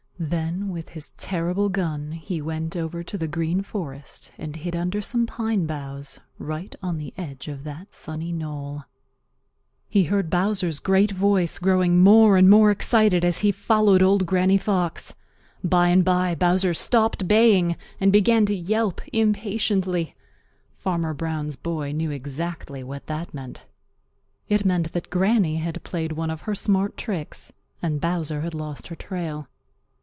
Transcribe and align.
Then 0.23 0.69
with 0.69 0.89
his 0.89 1.09
terrible 1.17 1.67
gun 1.69 2.11
he 2.11 2.43
went 2.43 2.75
over 2.77 3.01
to 3.01 3.17
the 3.17 3.27
Green 3.27 3.63
Forest 3.63 4.29
and 4.37 4.55
hid 4.55 4.75
under 4.75 5.01
some 5.01 5.25
pine 5.25 5.65
boughs 5.65 6.19
right 6.37 6.75
on 6.79 6.99
the 6.99 7.11
edge 7.17 7.47
of 7.47 7.63
that 7.63 7.91
sunny 7.91 8.31
knoll. 8.31 8.83
He 9.89 10.01
waited 10.01 10.03
patiently 10.03 10.03
a 10.03 10.03
long, 10.03 10.03
long 10.03 10.03
time. 10.03 10.03
He 10.03 10.03
heard 10.03 10.29
Bowser's 10.75 10.79
great 10.79 11.11
voice 11.13 11.57
growing 11.57 12.03
more 12.03 12.37
and 12.37 12.47
more 12.51 12.69
excited 12.69 13.25
as 13.25 13.39
he 13.39 13.51
followed 13.51 14.03
Old 14.03 14.27
Granny 14.27 14.59
Fox. 14.59 15.15
By 15.63 15.87
and 15.87 16.05
by 16.05 16.35
Bowser 16.35 16.75
stopped 16.75 17.27
baying 17.27 17.75
and 17.99 18.13
began 18.13 18.45
to 18.45 18.55
yelp 18.55 19.01
impatiently. 19.11 20.13
Farmer 20.77 21.15
Brown's 21.15 21.55
boy 21.55 21.93
knew 21.93 22.11
exactly 22.11 22.83
what 22.83 23.07
that 23.07 23.33
meant. 23.33 23.65
It 24.47 24.65
meant 24.65 24.91
that 24.93 25.09
Granny 25.09 25.55
had 25.57 25.81
played 25.81 26.11
one 26.11 26.29
of 26.29 26.41
her 26.41 26.53
smart 26.53 26.95
tricks 26.95 27.51
and 27.81 27.99
Bowser 27.99 28.41
had 28.41 28.53
lost 28.53 28.89
her 28.89 28.95
trail. 28.95 29.47